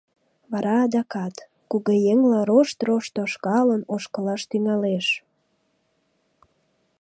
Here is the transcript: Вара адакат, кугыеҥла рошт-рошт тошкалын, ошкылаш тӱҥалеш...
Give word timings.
Вара 0.51 0.73
адакат, 0.85 1.35
кугыеҥла 1.71 2.39
рошт-рошт 2.49 3.09
тошкалын, 3.15 3.81
ошкылаш 3.93 4.41
тӱҥалеш... 4.49 5.07